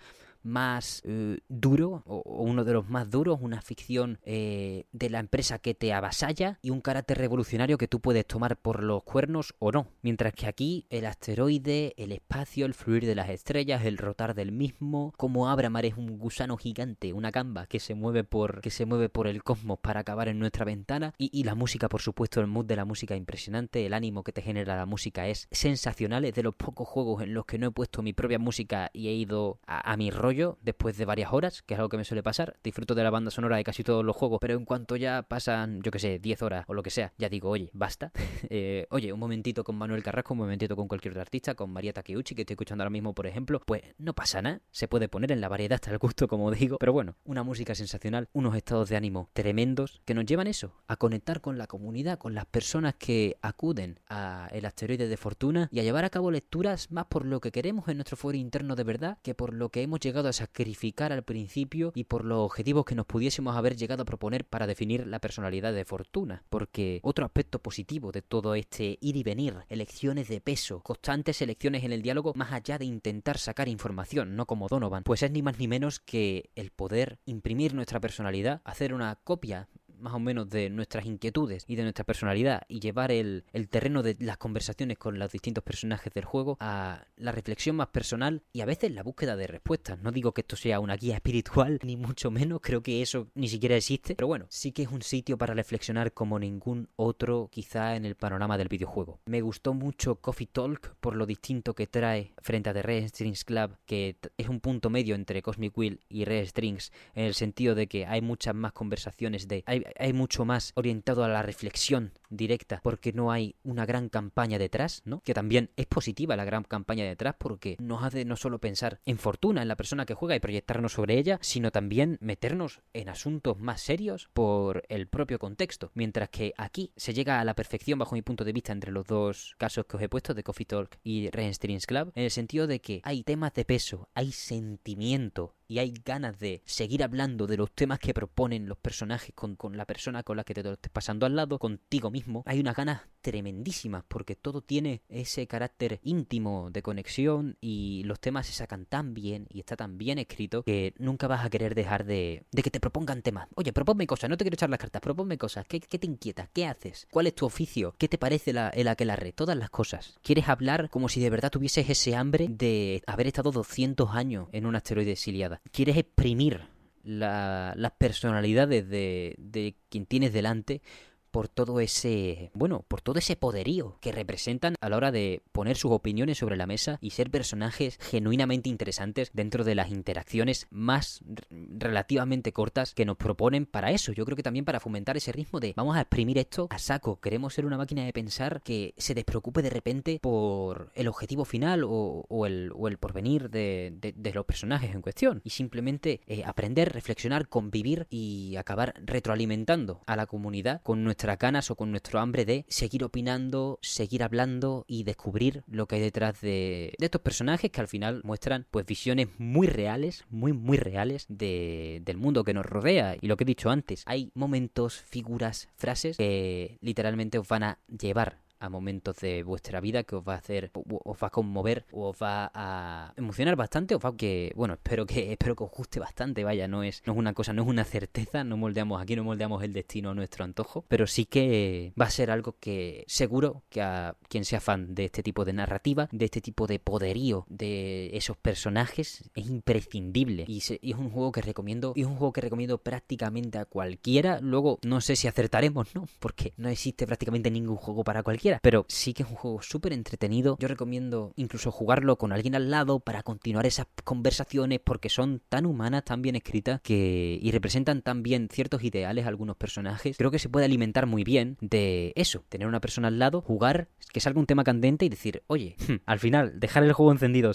[0.47, 5.59] más eh, duro, o, uno de los más duros, una ficción eh, de la empresa
[5.59, 9.71] que te avasalla y un carácter revolucionario que tú puedes tomar por los cuernos o
[9.71, 9.87] no.
[10.01, 14.51] Mientras que aquí el asteroide, el espacio, el fluir de las estrellas, el rotar del
[14.51, 18.85] mismo, como Abramar es un gusano gigante, una gamba que se mueve por, que se
[18.85, 22.47] mueve por el cosmos para acabar en nuestra ventana y, la música, por supuesto, el
[22.47, 26.33] mood de la música impresionante, el ánimo que te genera la música es sensacional, es
[26.33, 29.13] de los pocos juegos en los que no he puesto mi propia música y he
[29.13, 32.23] ido a, a mi rollo después de varias horas, que es algo que me suele
[32.23, 32.57] pasar.
[32.63, 35.81] Disfruto de la banda sonora de casi todos los juegos, pero en cuanto ya pasan,
[35.81, 38.11] yo que sé, 10 horas o lo que sea, ya digo, oye, basta.
[38.49, 41.91] Eh, oye, un momentito con Manuel Carrasco, un momentito con cualquier otro artista, con María
[41.91, 44.61] Takeuchi, que estoy escuchando ahora mismo, por ejemplo, pues no pasa nada.
[44.71, 46.77] Se puede poner en la variedad hasta el gusto, como digo.
[46.79, 50.95] Pero bueno, una música sensacional, unos estados de ánimo tremendos que nos llevan eso, a
[50.95, 55.79] conectar con la comunidad, con las personas que acuden a el asteroide de fortuna y
[55.79, 58.83] a llevar a cabo lecturas más por lo que queremos en nuestro foro interno de
[58.83, 62.85] verdad que por lo que hemos llegado a sacrificar al principio y por los objetivos
[62.85, 66.43] que nos pudiésemos haber llegado a proponer para definir la personalidad de Fortuna.
[66.49, 71.83] Porque otro aspecto positivo de todo este ir y venir, elecciones de peso, constantes elecciones
[71.83, 75.41] en el diálogo, más allá de intentar sacar información, no como Donovan, pues es ni
[75.41, 79.67] más ni menos que el poder imprimir nuestra personalidad, hacer una copia
[79.99, 84.03] más o menos de nuestras inquietudes y de nuestra personalidad y llevar el, el, terreno
[84.03, 88.61] de las conversaciones con los distintos personajes del juego a la reflexión más personal y
[88.61, 89.99] a veces la búsqueda de respuestas.
[89.99, 93.47] No digo que esto sea una guía espiritual, ni mucho menos, creo que eso ni
[93.47, 97.95] siquiera existe, pero bueno, sí que es un sitio para reflexionar como ningún otro quizá
[97.95, 99.19] en el panorama del videojuego.
[99.25, 103.45] Me gustó mucho Coffee Talk por lo distinto que trae frente a The Red Strings
[103.45, 107.75] Club, que es un punto medio entre Cosmic Wheel y Red Strings, en el sentido
[107.75, 109.63] de que hay muchas más conversaciones de...
[109.97, 115.01] hay mucho más orientado a la reflexión directa porque no hay una gran campaña detrás,
[115.05, 115.21] ¿no?
[115.21, 119.17] Que también es positiva la gran campaña detrás porque nos hace no solo pensar en
[119.17, 123.59] fortuna, en la persona que juega y proyectarnos sobre ella, sino también meternos en asuntos
[123.59, 125.91] más serios por el propio contexto.
[125.93, 129.05] Mientras que aquí se llega a la perfección bajo mi punto de vista entre los
[129.05, 132.31] dos casos que os he puesto de Coffee Talk y Ren Strings Club, en el
[132.31, 137.45] sentido de que hay temas de peso, hay sentimiento, y hay ganas de seguir hablando
[137.45, 140.63] de los temas que proponen los personajes con, con la persona con la que te
[140.63, 145.47] lo estés pasando al lado, contigo mismo, hay unas ganas tremendísimas porque todo tiene ese
[145.47, 150.17] carácter íntimo de conexión y los temas se sacan tan bien y está tan bien
[150.17, 153.47] escrito que nunca vas a querer dejar de, que te propongan temas.
[153.55, 155.65] Oye, proponme cosas, no te quiero echar las cartas, proponme cosas.
[155.67, 156.49] ¿Qué, qué te inquieta?
[156.53, 157.07] ¿Qué haces?
[157.11, 157.95] ¿Cuál es tu oficio?
[157.97, 159.33] ¿Qué te parece la, el aquelarre?
[159.33, 160.17] Todas las cosas.
[160.21, 164.65] ¿Quieres hablar como si de verdad tuvieses ese hambre de haber estado 200 años en
[164.65, 165.61] un asteroide exiliada?
[165.71, 166.61] ¿Quieres exprimir
[167.03, 170.81] la, las personalidades de, de quien tienes delante
[171.31, 175.77] por todo ese, bueno, por todo ese poderío que representan a la hora de poner
[175.77, 181.21] sus opiniones sobre la mesa y ser personajes genuinamente interesantes dentro de las interacciones más
[181.49, 184.11] relativamente cortas que nos proponen para eso.
[184.11, 187.19] Yo creo que también para fomentar ese ritmo de vamos a exprimir esto a saco.
[187.19, 191.83] Queremos ser una máquina de pensar que se despreocupe de repente por el objetivo final
[191.85, 195.41] o, el, o el, porvenir de, los personajes en cuestión.
[195.43, 201.71] Y simplemente eh, aprender, reflexionar, convivir y acabar retroalimentando a la comunidad con nuestras ganas
[201.71, 206.39] o con nuestro hambre de seguir opinando, seguir hablando y descubrir lo que hay detrás
[206.41, 211.25] de, de estos personajes que al final muestran pues visiones muy reales, muy muy reales
[211.27, 213.17] de, del mundo que nos rodea.
[213.19, 217.79] Y lo que he dicho antes, hay momentos, figuras, frases que literalmente os van a
[217.87, 221.85] llevar a momentos de vuestra vida que os va a hacer, os va a conmover,
[221.91, 225.63] o os va a emocionar bastante, os va a que, bueno, espero que, espero que
[225.63, 228.57] os guste bastante, vaya, no es, no es una cosa, no es una certeza, no
[228.57, 232.31] moldeamos, aquí no moldeamos el destino a nuestro antojo, pero sí que va a ser
[232.31, 236.41] algo que seguro que a quien sea fan de este tipo de narrativa, de este
[236.41, 240.45] tipo de poderío de esos personajes, es imprescindible.
[240.47, 243.65] Y, y es un juego que recomiendo, y es un juego que recomiendo prácticamente a
[243.65, 244.39] cualquiera.
[244.41, 246.07] Luego, no sé si acertaremos, ¿no?
[246.19, 249.93] Porque no existe prácticamente ningún juego para cualquiera pero sí que es un juego súper
[249.93, 250.57] entretenido.
[250.59, 255.65] Yo recomiendo incluso jugarlo con alguien al lado para continuar esas conversaciones porque son tan
[255.65, 260.17] humanas, tan bien escritas que y representan tan bien ciertos ideales algunos personajes.
[260.17, 263.89] Creo que se puede alimentar muy bien de eso, tener una persona al lado, jugar,
[264.13, 267.51] que salga un tema candente y decir, oye, al final dejar el juego encendido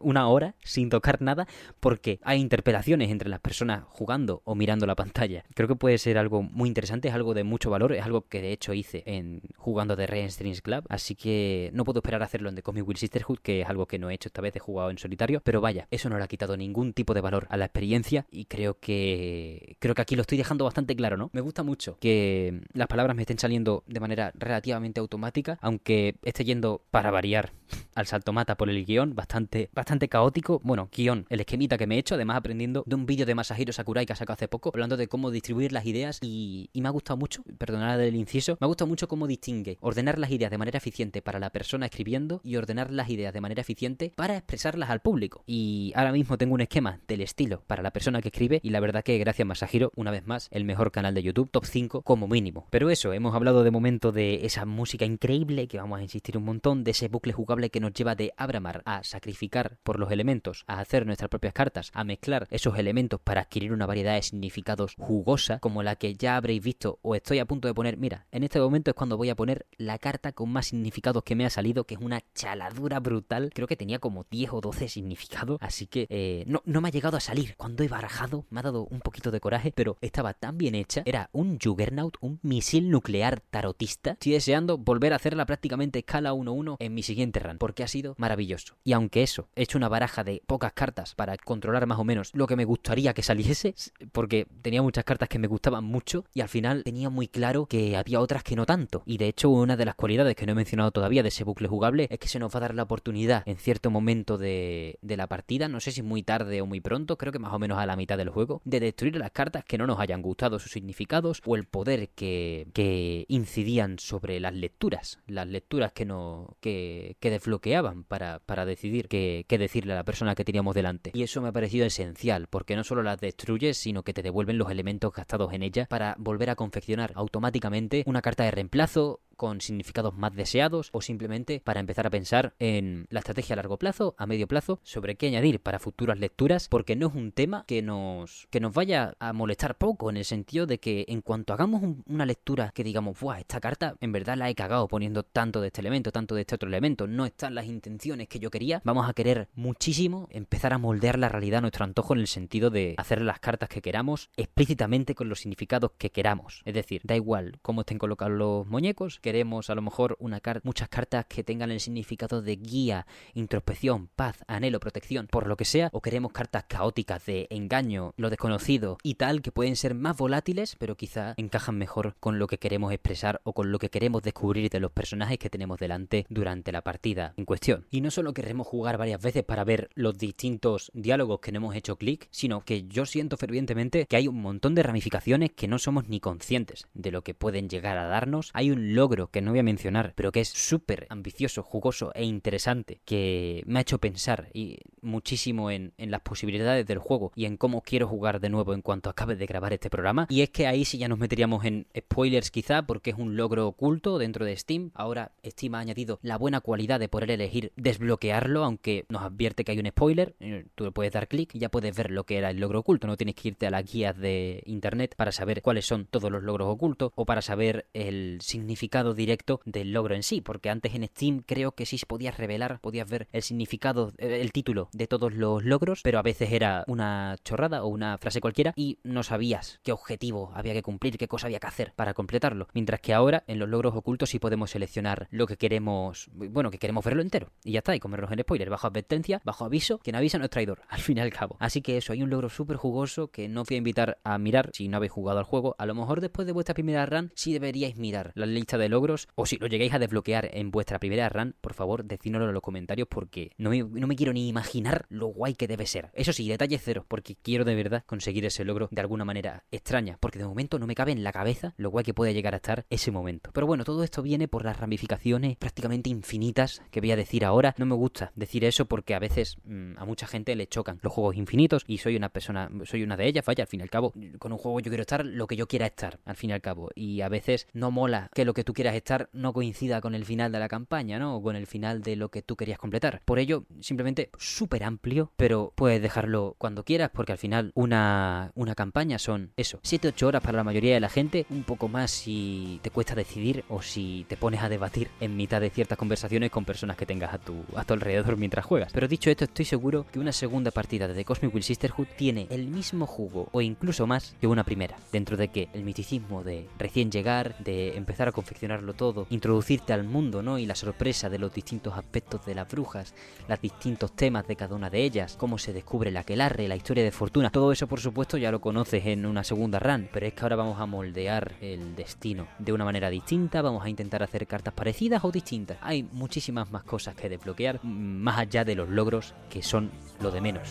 [0.00, 1.46] una hora sin tocar nada
[1.80, 5.44] porque hay interpelaciones entre las personas jugando o mirando la pantalla.
[5.54, 8.40] Creo que puede ser algo muy interesante, es algo de mucho valor, es algo que
[8.40, 12.26] de hecho hice en jugando de Rens Strings Club, así que no puedo esperar a
[12.26, 14.54] hacerlo en The Comic Will Sisterhood, que es algo que no he hecho esta vez,
[14.54, 17.46] he jugado en solitario, pero vaya, eso no le ha quitado ningún tipo de valor
[17.50, 21.30] a la experiencia y creo que creo que aquí lo estoy dejando bastante claro, ¿no?
[21.32, 26.44] Me gusta mucho que las palabras me estén saliendo de manera relativamente automática, aunque esté
[26.44, 27.52] yendo para variar
[27.94, 30.60] al saltomata por el guion, bastante, bastante caótico.
[30.62, 33.72] Bueno, guion, el esquemita que me he hecho, además aprendiendo de un vídeo de Masahiro
[33.72, 36.88] Sakurai que ha sacado hace poco, hablando de cómo distribuir las ideas y, y me
[36.88, 40.50] ha gustado mucho, perdonad el inciso, me ha gustado mucho cómo distingue ordenar las ideas
[40.50, 44.36] de manera eficiente para la persona escribiendo y ordenar las ideas de manera eficiente para
[44.36, 45.42] expresarlas al público.
[45.46, 48.80] Y ahora mismo tengo un esquema del estilo para la persona que escribe y la
[48.80, 52.28] verdad que gracias Masahiro, una vez más, el mejor canal de YouTube, top 5 como
[52.28, 52.66] mínimo.
[52.70, 56.44] Pero eso, hemos hablado de momento de esa música increíble que vamos a insistir un
[56.44, 60.64] montón, de ese bucle jugable que nos lleva de Abramar a sacrificar por los elementos,
[60.66, 64.94] a hacer nuestras propias cartas, a mezclar esos elementos para adquirir una variedad de significados
[64.98, 67.96] jugosa como la que ya habréis visto o estoy a punto de poner.
[67.96, 71.34] Mira, en este momento es cuando voy a poner la carta con más significados que
[71.34, 73.50] me ha salido, que es una chaladura brutal.
[73.54, 76.92] Creo que tenía como 10 o 12 significados, así que eh, no, no me ha
[76.92, 77.54] llegado a salir.
[77.56, 81.02] Cuando he barajado, me ha dado un poquito de coraje, pero estaba tan bien hecha.
[81.04, 84.12] Era un Juggernaut, un misil nuclear tarotista.
[84.12, 88.14] Estoy deseando volver a hacerla prácticamente escala 1-1 en mi siguiente run, porque ha sido
[88.18, 88.76] maravilloso.
[88.84, 92.30] Y aunque eso, he hecho una baraja de pocas cartas para controlar más o menos
[92.34, 93.74] lo que me gustaría que saliese,
[94.12, 97.96] porque tenía muchas cartas que me gustaban mucho y al final tenía muy claro que
[97.96, 99.02] había otras que no tanto.
[99.06, 102.06] Y de hecho, una de las que no he mencionado todavía de ese bucle jugable
[102.10, 105.26] es que se nos va a dar la oportunidad en cierto momento de, de la
[105.26, 107.86] partida, no sé si muy tarde o muy pronto, creo que más o menos a
[107.86, 111.42] la mitad del juego, de destruir las cartas que no nos hayan gustado sus significados
[111.44, 117.30] o el poder que, que incidían sobre las lecturas, las lecturas que, no, que, que
[117.30, 121.10] desbloqueaban para, para decidir qué, qué decirle a la persona que teníamos delante.
[121.14, 124.58] Y eso me ha parecido esencial, porque no solo las destruyes, sino que te devuelven
[124.58, 129.60] los elementos gastados en ellas para volver a confeccionar automáticamente una carta de reemplazo con
[129.60, 134.14] significados más deseados o simplemente para empezar a pensar en la estrategia a largo plazo,
[134.18, 137.82] a medio plazo, sobre qué añadir para futuras lecturas, porque no es un tema que
[137.82, 141.82] nos, que nos vaya a molestar poco, en el sentido de que en cuanto hagamos
[142.06, 143.40] una lectura que digamos, ¡buah!
[143.40, 146.54] Esta carta en verdad la he cagado poniendo tanto de este elemento, tanto de este
[146.54, 150.78] otro elemento, no están las intenciones que yo quería, vamos a querer muchísimo empezar a
[150.78, 154.30] moldear la realidad a nuestro antojo en el sentido de hacer las cartas que queramos
[154.36, 156.62] explícitamente con los significados que queramos.
[156.64, 160.16] Es decir, da igual cómo estén colocados los muñecos, queremos a lo mejor
[160.62, 165.64] muchas cartas que tengan el significado de guía, introspección, paz, anhelo, protección, por lo que
[165.64, 170.16] sea, o queremos cartas caóticas de engaño, lo desconocido y tal, que pueden ser más
[170.16, 174.22] volátiles, pero quizá encajan mejor con lo que queremos expresar o con lo que queremos
[174.22, 177.84] descubrir de los personajes que tenemos delante durante la partida en cuestión.
[177.90, 181.74] Y no solo queremos jugar varias veces para ver los distintos diálogos que no hemos
[181.74, 185.80] hecho clic, sino que yo siento fervientemente que hay un montón de ramificaciones que no
[185.80, 188.50] somos ni conscientes de lo que pueden llegar a darnos.
[188.52, 192.24] Hay un logro que no voy a mencionar, pero que es súper ambicioso, jugoso e
[192.24, 197.46] interesante, que me ha hecho pensar y muchísimo en, en las posibilidades del juego y
[197.46, 200.26] en cómo quiero jugar de nuevo en cuanto acabe de grabar este programa.
[200.28, 203.66] Y es que ahí sí ya nos meteríamos en spoilers quizá, porque es un logro
[203.66, 204.90] oculto dentro de Steam.
[204.94, 209.72] Ahora Steam ha añadido la buena cualidad de poder elegir desbloquearlo, aunque nos advierte que
[209.72, 210.34] hay un spoiler.
[210.40, 212.80] Eh, tú le puedes dar clic y ya puedes ver lo que era el logro
[212.80, 213.06] oculto.
[213.06, 216.42] No tienes que irte a las guías de internet para saber cuáles son todos los
[216.42, 220.40] logros ocultos o para saber el significado directo del logro en sí.
[220.40, 224.52] Porque antes en Steam creo que sí podías revelar, podías ver el significado, eh, el
[224.52, 228.72] título de todos los logros, pero a veces era una chorrada o una frase cualquiera
[228.76, 232.68] y no sabías qué objetivo había que cumplir, qué cosa había que hacer para completarlo.
[232.74, 236.78] Mientras que ahora en los logros ocultos sí podemos seleccionar lo que queremos, bueno, que
[236.78, 237.52] queremos verlo entero.
[237.64, 240.50] Y ya está, y comernos en spoiler, bajo advertencia, bajo aviso, quien avisa no es
[240.50, 241.56] traidor, al fin y al cabo.
[241.60, 244.38] Así que eso, hay un logro súper jugoso que no os voy a invitar a
[244.38, 245.74] mirar si no habéis jugado al juego.
[245.78, 248.95] A lo mejor después de vuestra primera run sí deberíais mirar la lista de logros
[249.34, 252.62] o si lo llegáis a desbloquear en vuestra primera run, por favor, decídnoslo en los
[252.62, 256.10] comentarios porque no me, no me quiero ni imaginar lo guay que debe ser.
[256.14, 260.18] Eso sí, detalle cero, porque quiero de verdad conseguir ese logro de alguna manera extraña,
[260.20, 262.58] porque de momento no me cabe en la cabeza lo guay que puede llegar a
[262.58, 263.50] estar ese momento.
[263.52, 267.74] Pero bueno, todo esto viene por las ramificaciones prácticamente infinitas que voy a decir ahora.
[267.78, 271.12] No me gusta decir eso porque a veces mm, a mucha gente le chocan los
[271.12, 273.90] juegos infinitos y soy una persona, soy una de ellas, vaya, al fin y al
[273.90, 276.52] cabo, con un juego yo quiero estar lo que yo quiera estar, al fin y
[276.52, 276.90] al cabo.
[276.94, 280.24] Y a veces no mola que lo que tú quieras estar no coincida con el
[280.24, 281.36] final de la campaña, ¿no?
[281.36, 283.22] O con el final de lo que tú querías completar.
[283.24, 288.74] Por ello, simplemente súper amplio, pero puedes dejarlo cuando quieras porque al final una, una
[288.74, 292.80] campaña son eso, 7-8 horas para la mayoría de la gente, un poco más si
[292.82, 296.64] te cuesta decidir o si te pones a debatir en mitad de ciertas conversaciones con
[296.64, 298.92] personas que tengas a tu, a tu alrededor mientras juegas.
[298.92, 302.46] Pero dicho esto, estoy seguro que una segunda partida de The Cosmic Will Sisterhood tiene
[302.50, 306.68] el mismo jugo o incluso más que una primera, dentro de que el miticismo de
[306.78, 308.32] recién llegar, de empezar a
[308.76, 310.58] confeccionarlo todo, introducirte al mundo, ¿no?
[310.58, 313.14] Y la sorpresa de los distintos aspectos de las brujas,
[313.48, 317.04] los distintos temas de cada una de ellas, cómo se descubre la aquelarre, la historia
[317.04, 320.34] de Fortuna, todo eso por supuesto ya lo conoces en una segunda run, pero es
[320.34, 324.46] que ahora vamos a moldear el destino de una manera distinta, vamos a intentar hacer
[324.46, 325.78] cartas parecidas o distintas.
[325.80, 330.40] Hay muchísimas más cosas que desbloquear, más allá de los logros que son lo de
[330.40, 330.68] menos.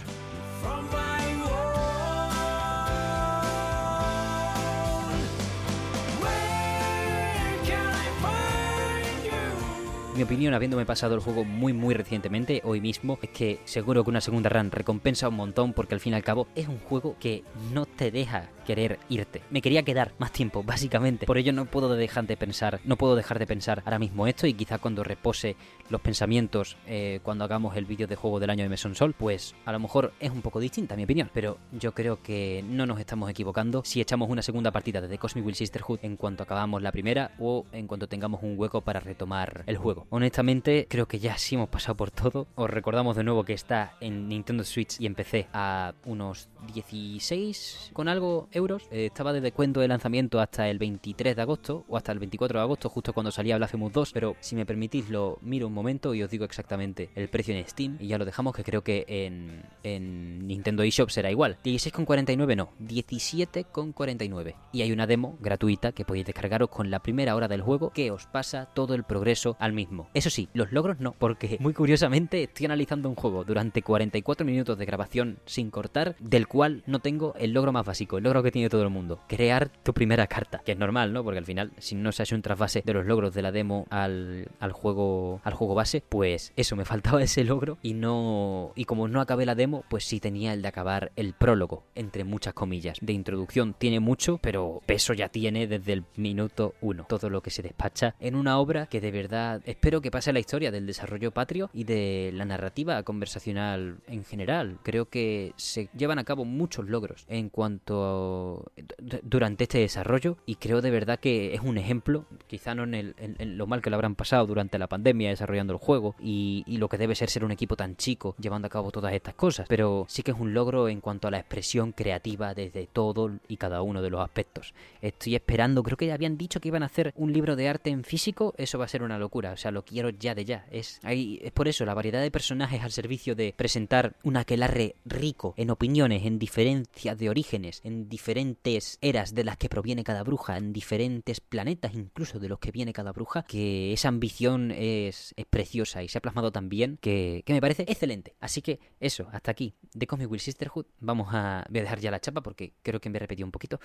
[10.16, 14.12] Mi opinión, habiéndome pasado el juego muy muy recientemente, hoy mismo, es que seguro que
[14.12, 17.18] una segunda run recompensa un montón porque al fin y al cabo es un juego
[17.20, 19.42] que no te deja querer irte.
[19.50, 21.26] Me quería quedar más tiempo, básicamente.
[21.26, 24.48] Por ello no puedo dejar de pensar, no puedo dejar de pensar ahora mismo esto
[24.48, 25.58] y quizá cuando repose
[25.90, 29.54] los pensamientos eh, cuando hagamos el vídeo de juego del año de Meson Sol, pues
[29.66, 31.30] a lo mejor es un poco distinta mi opinión.
[31.34, 35.18] Pero yo creo que no nos estamos equivocando si echamos una segunda partida de The
[35.18, 39.02] Cosmic Will Sisterhood en cuanto acabamos la primera o en cuanto tengamos un hueco para
[39.02, 40.05] retomar el juego.
[40.10, 42.48] Honestamente, creo que ya sí hemos pasado por todo.
[42.56, 47.92] Os recordamos de nuevo que está en Nintendo Switch y en PC a unos 16
[47.94, 48.84] con algo euros.
[48.92, 52.60] Eh, estaba de descuento de lanzamiento hasta el 23 de agosto o hasta el 24
[52.60, 54.12] de agosto, justo cuando salía Blasphemous 2.
[54.14, 57.68] Pero si me permitís, lo miro un momento y os digo exactamente el precio en
[57.68, 57.98] Steam.
[58.00, 61.58] Y ya lo dejamos, que creo que en, en Nintendo eShop será igual.
[61.64, 64.56] 16,49 no, 17,49.
[64.72, 68.12] Y hay una demo gratuita que podéis descargaros con la primera hora del juego que
[68.12, 69.95] os pasa todo el progreso al mismo.
[70.14, 74.78] Eso sí, los logros no, porque muy curiosamente estoy analizando un juego durante 44 minutos
[74.78, 78.52] de grabación sin cortar, del cual no tengo el logro más básico, el logro que
[78.52, 79.20] tiene todo el mundo.
[79.28, 81.24] Crear tu primera carta, que es normal, ¿no?
[81.24, 83.86] Porque al final, si no se hace un trasvase de los logros de la demo
[83.90, 88.72] al, al juego al juego base, pues eso, me faltaba ese logro y no...
[88.76, 92.24] Y como no acabé la demo, pues sí tenía el de acabar el prólogo, entre
[92.24, 92.98] muchas comillas.
[93.02, 97.06] De introducción tiene mucho, pero peso ya tiene desde el minuto uno.
[97.08, 100.34] Todo lo que se despacha en una obra que de verdad espero que pase a
[100.34, 104.80] la historia del desarrollo patrio y de la narrativa conversacional en general.
[104.82, 110.56] Creo que se llevan a cabo muchos logros en cuanto d- durante este desarrollo y
[110.56, 113.96] creo de verdad que es un ejemplo, quizá no en, el- lo mal que lo
[113.98, 117.52] habrán pasado durante la pandemia desarrollando el juego y, lo que debe ser ser un
[117.52, 120.90] equipo tan chico llevando a cabo todas estas cosas, pero sí que es un logro
[120.90, 124.74] en cuanto a la expresión creativa desde todo y cada uno de los aspectos.
[125.04, 128.04] Estoy esperando, creo que habían dicho que iban a hacer un libro de arte en
[128.04, 130.66] físico, eso va a ser una locura, lo quiero ya de ya.
[130.72, 134.96] Es, ahí, es por eso la variedad de personajes al servicio de presentar un aquelarre
[135.06, 140.24] rico en opiniones, en diferencias de orígenes, en diferentes eras de las que proviene cada
[140.24, 145.34] bruja, en diferentes planetas incluso de los que viene cada bruja, que esa ambición es,
[145.36, 148.34] es preciosa y se ha plasmado tan bien que, que me parece excelente.
[148.40, 152.12] Así que eso, hasta aquí, de Comic Will Sisterhood, vamos a, voy a dejar ya
[152.12, 153.80] la chapa porque creo que me he repetido un poquito.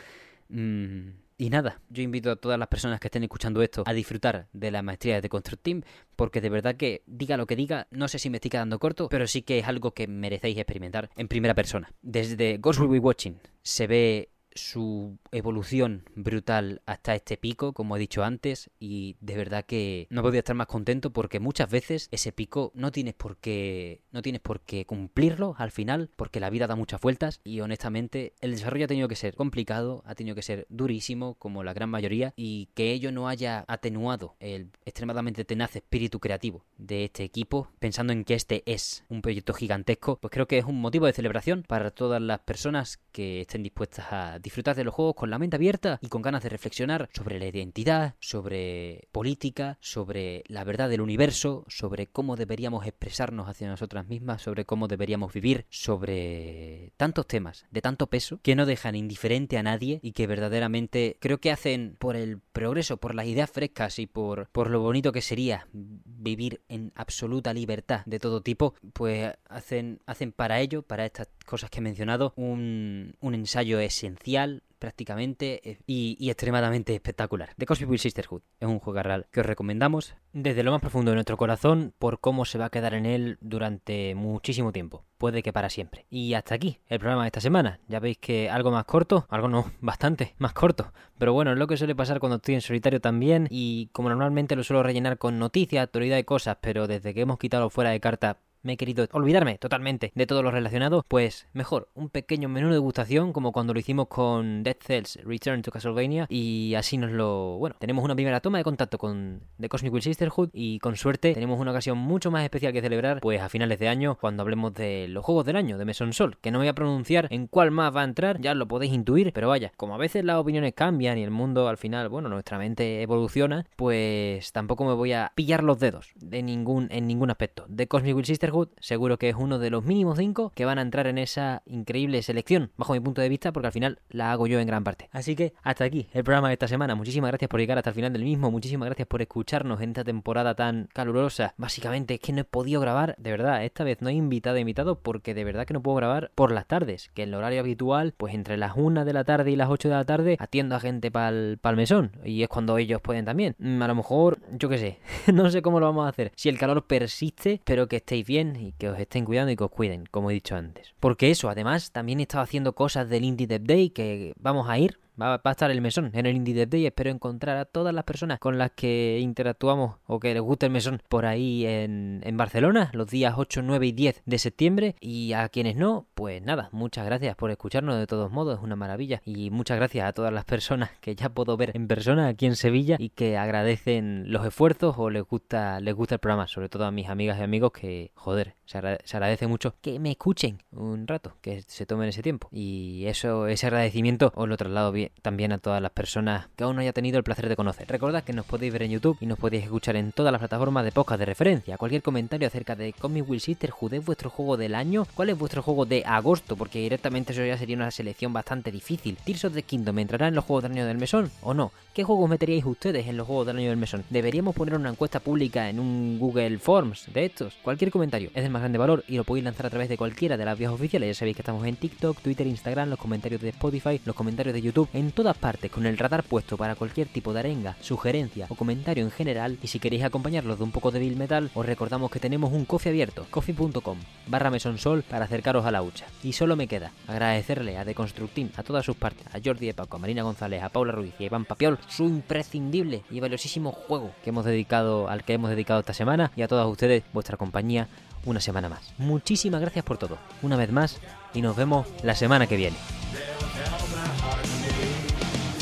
[0.48, 4.48] Mm, y nada, yo invito a todas las personas que estén escuchando esto a disfrutar
[4.52, 5.82] de la maestría de Construct Team,
[6.14, 9.08] porque de verdad que diga lo que diga, no sé si me estoy quedando corto,
[9.08, 11.90] pero sí que es algo que merecéis experimentar en primera persona.
[12.02, 18.00] Desde Ghost Will Be Watching se ve su evolución brutal hasta este pico, como he
[18.00, 22.32] dicho antes, y de verdad que no podía estar más contento porque muchas veces ese
[22.32, 26.66] pico no tienes por qué no tienes por qué cumplirlo al final, porque la vida
[26.66, 30.42] da muchas vueltas y honestamente el desarrollo ha tenido que ser complicado, ha tenido que
[30.42, 35.76] ser durísimo como la gran mayoría y que ello no haya atenuado el extremadamente tenaz
[35.76, 40.46] espíritu creativo de este equipo, pensando en que este es un proyecto gigantesco, pues creo
[40.46, 44.74] que es un motivo de celebración para todas las personas que estén dispuestas a disfrutar
[44.74, 48.16] de los juegos con la mente abierta y con ganas de reflexionar sobre la identidad,
[48.18, 54.64] sobre política, sobre la verdad del universo, sobre cómo deberíamos expresarnos hacia nosotras mismas, sobre
[54.64, 60.00] cómo deberíamos vivir, sobre tantos temas de tanto peso que no dejan indiferente a nadie
[60.02, 64.48] y que verdaderamente creo que hacen por el progreso, por las ideas frescas y por,
[64.48, 70.32] por lo bonito que sería vivir en absoluta libertad de todo tipo, pues hacen, hacen
[70.32, 76.94] para ello, para estas cosas que he mencionado, un, ensayo esencial prácticamente eh, y, extremadamente
[76.94, 77.50] espectacular.
[77.58, 81.10] The Cosmic Will Sisterhood es un juego real que os recomendamos desde lo más profundo
[81.10, 85.04] de nuestro corazón por cómo se va a quedar en él durante muchísimo tiempo.
[85.18, 86.06] Puede que para siempre.
[86.08, 87.80] Y hasta aquí el programa de esta semana.
[87.88, 90.92] Ya veis que algo más corto, algo no, bastante más corto.
[91.18, 93.48] Pero bueno, es lo que suele pasar cuando estoy en solitario también.
[93.50, 97.38] Y como normalmente lo suelo rellenar con noticias, actualidad y cosas, pero desde que hemos
[97.38, 101.88] quitado fuera de carta me he querido olvidarme totalmente de todo lo relacionado, pues mejor,
[101.94, 106.26] un pequeño menú de degustación como cuando lo hicimos con Dead Cells Return to Castlevania
[106.28, 107.56] y así nos lo...
[107.58, 111.34] bueno, tenemos una primera toma de contacto con The Cosmic Will Sisterhood y con suerte
[111.34, 114.74] tenemos una ocasión mucho más especial que celebrar pues a finales de año cuando hablemos
[114.74, 117.70] de los juegos del año de Meson Sol, que no voy a pronunciar en cuál
[117.70, 120.74] más va a entrar, ya lo podéis intuir, pero vaya, como a veces las opiniones
[120.74, 125.32] cambian y el mundo al final, bueno, nuestra mente evoluciona, pues tampoco me voy a
[125.34, 127.66] pillar los dedos de ningún, en ningún aspecto.
[127.74, 128.49] The Cosmic Will Sisterhood
[128.80, 132.22] seguro que es uno de los mínimos cinco que van a entrar en esa increíble
[132.22, 135.08] selección, bajo mi punto de vista, porque al final la hago yo en gran parte.
[135.12, 136.94] Así que hasta aquí el programa de esta semana.
[136.94, 138.50] Muchísimas gracias por llegar hasta el final del mismo.
[138.50, 141.54] Muchísimas gracias por escucharnos en esta temporada tan calurosa.
[141.56, 144.60] Básicamente es que no he podido grabar, de verdad, esta vez no he invitado a
[144.60, 147.60] invitado porque de verdad que no puedo grabar por las tardes, que en el horario
[147.60, 150.74] habitual, pues entre las 1 de la tarde y las 8 de la tarde, atiendo
[150.74, 152.12] a gente para el mesón.
[152.24, 153.56] Y es cuando ellos pueden también.
[153.58, 154.98] Mm, a lo mejor, yo qué sé,
[155.32, 156.32] no sé cómo lo vamos a hacer.
[156.36, 159.64] Si el calor persiste, espero que estéis bien y que os estén cuidando y que
[159.64, 160.94] os cuiden, como he dicho antes.
[161.00, 164.78] Porque eso, además, también he estado haciendo cosas del Indie Dev Day que vamos a
[164.78, 166.86] ir Va, a estar el mesón en el Indie Dev Day.
[166.86, 170.72] Espero encontrar a todas las personas con las que interactuamos o que les guste el
[170.72, 174.94] mesón por ahí en, en, Barcelona, los días 8, 9 y 10 de septiembre.
[174.98, 178.76] Y a quienes no, pues nada, muchas gracias por escucharnos de todos modos, es una
[178.76, 179.20] maravilla.
[179.26, 182.56] Y muchas gracias a todas las personas que ya puedo ver en persona aquí en
[182.56, 186.86] Sevilla y que agradecen los esfuerzos o les gusta, les gusta el programa, sobre todo
[186.86, 191.36] a mis amigas y amigos que, joder, se, agradece mucho que me escuchen un rato,
[191.42, 192.48] que se tomen ese tiempo.
[192.52, 196.76] Y eso, ese agradecimiento os lo traslado bien también a todas las personas que aún
[196.76, 197.86] no haya tenido el placer de conocer.
[197.88, 200.84] Recordad que nos podéis ver en YouTube y nos podéis escuchar en todas las plataformas
[200.84, 201.76] de podcast de referencia.
[201.76, 205.62] Cualquier comentario acerca de Comic Will Sisterhood es vuestro juego del año, cuál es vuestro
[205.62, 209.16] juego de agosto, porque directamente eso ya sería una selección bastante difícil.
[209.24, 211.72] Tears of the Kingdom entrará en los juegos del año del mesón o no?
[211.94, 214.04] ¿Qué juegos meteríais ustedes en los juegos del año del mesón?
[214.10, 217.54] ¿Deberíamos poner una encuesta pública en un Google Forms de estos?
[217.62, 220.36] Cualquier comentario es del más grande valor y lo podéis lanzar a través de cualquiera
[220.36, 221.08] de las vías oficiales.
[221.08, 224.62] Ya sabéis que estamos en TikTok, Twitter, Instagram, los comentarios de Spotify, los comentarios de
[224.62, 229.04] YouTube, todas partes con el radar puesto para cualquier tipo de arenga, sugerencia o comentario
[229.04, 229.58] en general.
[229.62, 232.66] Y si queréis acompañarlos de un poco de Bill Metal, os recordamos que tenemos un
[232.66, 236.06] coffee abierto, coffee.com barra mesonsol para acercaros a la hucha.
[236.22, 239.96] Y solo me queda agradecerle a Deconstructin, a todas sus partes, a Jordi de Paco,
[239.96, 244.12] a Marina González, a Paula Ruiz y a Iván Papiol, su imprescindible y valiosísimo juego
[244.22, 247.88] que hemos dedicado, al que hemos dedicado esta semana y a todos ustedes vuestra compañía
[248.24, 248.92] una semana más.
[248.98, 250.98] Muchísimas gracias por todo, una vez más,
[251.34, 252.76] y nos vemos la semana que viene.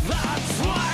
[0.09, 0.88] That's why.